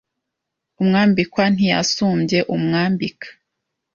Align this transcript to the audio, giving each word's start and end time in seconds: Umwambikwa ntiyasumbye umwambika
Umwambikwa 0.81 1.43
ntiyasumbye 1.53 2.37
umwambika 2.55 3.27